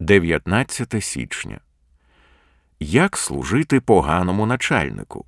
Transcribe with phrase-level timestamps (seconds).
[0.00, 1.60] 19 січня.
[2.80, 5.24] Як служити поганому начальнику?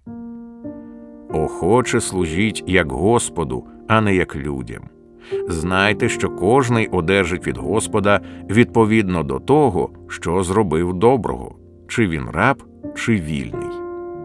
[1.30, 4.83] Охоче служіть як Господу, а не як людям.
[5.49, 8.20] Знайте, що кожний одержить від Господа
[8.50, 11.57] відповідно до того, що зробив доброго,
[11.89, 12.62] чи він раб,
[12.96, 13.79] чи вільний.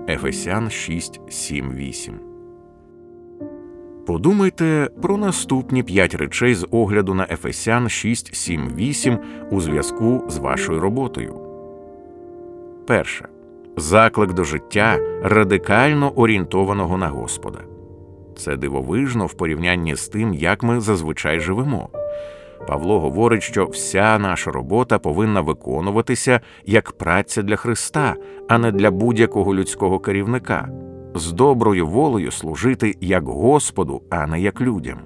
[0.08, 2.33] Ефесян 6, 7, 8.
[4.06, 9.20] Подумайте про наступні п'ять речей з огляду на Ефесян 6, 7, 8
[9.52, 11.36] у зв'язку з вашою роботою.
[12.88, 13.28] Перше.
[13.78, 17.60] Заклик до життя радикально орієнтованого на Господа.
[18.38, 21.90] Це дивовижно в порівнянні з тим, як ми зазвичай живемо.
[22.68, 28.16] Павло говорить, що вся наша робота повинна виконуватися як праця для Христа,
[28.50, 30.70] а не для будь-якого людського керівника,
[31.16, 34.98] з доброю волею служити як Господу, а не як людям.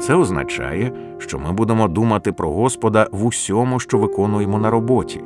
[0.00, 5.20] Це означає, що ми будемо думати про Господа в усьому, що виконуємо на роботі.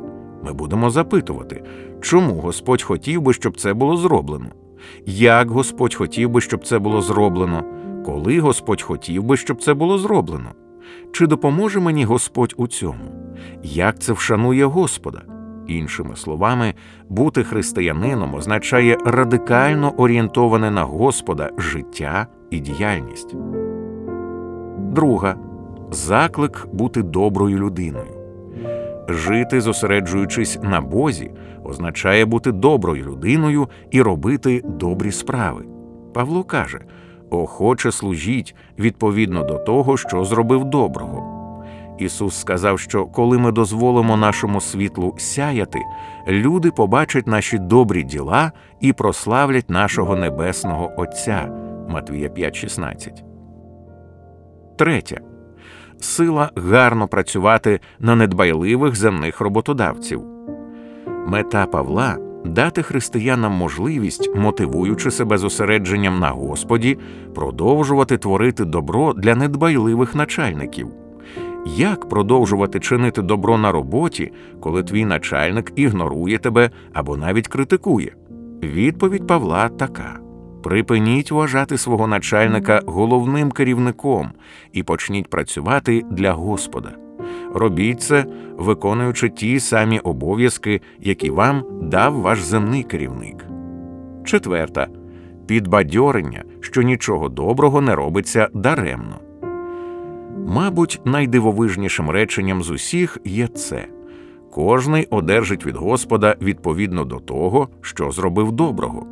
[0.45, 1.65] Ми будемо запитувати,
[2.01, 4.47] чому Господь хотів би, щоб це було зроблено,
[5.07, 7.65] як Господь хотів би, щоб це було зроблено,
[8.07, 10.51] коли Господь хотів би, щоб це було зроблено.
[11.13, 13.05] Чи допоможе мені Господь у цьому?
[13.63, 15.23] Як це вшанує Господа?
[15.67, 16.75] Іншими словами,
[17.09, 23.37] бути християнином означає радикально орієнтоване на Господа життя і діяльність.
[24.79, 25.37] Друга
[25.91, 28.25] заклик бути доброю людиною.
[29.09, 31.31] Жити, зосереджуючись на Бозі,
[31.65, 35.65] означає бути доброю людиною і робити добрі справи.
[36.15, 36.81] Павло каже
[37.31, 41.34] охоче служіть відповідно до того, що зробив доброго.
[41.99, 45.79] Ісус сказав, що коли ми дозволимо нашому світлу сяяти,
[46.29, 51.49] люди побачать наші добрі діла і прославлять нашого небесного Отця.
[51.89, 53.23] Матвія 5,16.
[54.79, 55.21] Третє.
[56.01, 60.23] Сила гарно працювати на недбайливих земних роботодавців.
[61.27, 66.99] Мета Павла дати християнам можливість, мотивуючи себе зосередженням на Господі,
[67.35, 70.89] продовжувати творити добро для недбайливих начальників.
[71.67, 78.15] Як продовжувати чинити добро на роботі, коли твій начальник ігнорує тебе або навіть критикує?
[78.63, 80.19] Відповідь Павла така:
[80.63, 84.31] припиніть вважати свого начальника головним керівником
[84.73, 86.97] і почніть працювати для Господа.
[87.55, 88.25] Робіть це,
[88.59, 93.47] виконуючи ті самі обов'язки, які вам дав ваш земний керівник.
[94.25, 94.87] Четверта
[95.47, 99.24] підбадьорення, що нічого доброго не робиться даремно.
[100.47, 103.87] Мабуть, найдивовижнішим реченням з усіх є це
[104.51, 109.07] кожний одержить від Господа відповідно до того, що зробив доброго.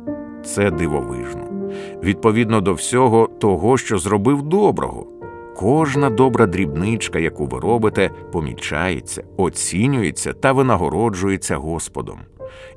[0.45, 1.71] Це дивовижно,
[2.03, 5.07] відповідно до всього того, що зробив доброго.
[5.55, 12.19] Кожна добра дрібничка, яку ви робите, помічається, оцінюється та винагороджується Господом,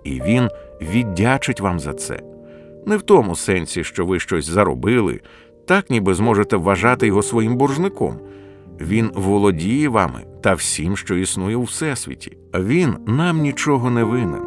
[0.05, 0.49] і Він
[0.81, 2.21] віддячить вам за це.
[2.87, 5.21] Не в тому сенсі, що ви щось заробили,
[5.67, 8.19] так ніби зможете вважати його своїм боржником.
[8.81, 12.37] Він володіє вами та всім, що існує у всесвіті.
[12.55, 14.43] Він нам нічого не винен,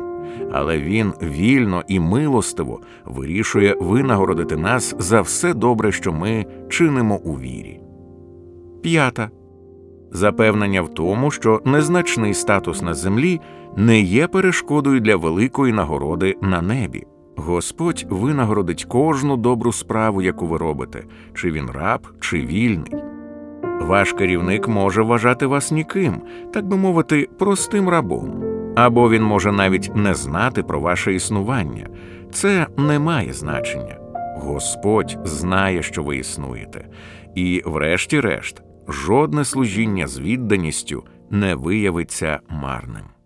[0.52, 7.34] але він вільно і милостиво вирішує винагородити нас за все добре, що ми чинимо у
[7.34, 7.80] вірі.
[8.82, 9.30] П'ята
[10.12, 13.42] запевнення в тому, що незначний статус на землі
[13.78, 17.06] не є перешкодою для великої нагороди на небі.
[17.36, 21.04] Господь винагородить кожну добру справу, яку ви робите,
[21.34, 22.94] чи він раб, чи вільний.
[23.80, 26.22] Ваш керівник може вважати вас ніким,
[26.54, 28.44] так би мовити, простим рабом,
[28.76, 31.88] або він може навіть не знати про ваше існування.
[32.32, 33.98] Це не має значення.
[34.36, 36.88] Господь знає, що ви існуєте,
[37.36, 43.19] і, врешті-решт, жодне служіння з відданістю не виявиться марним.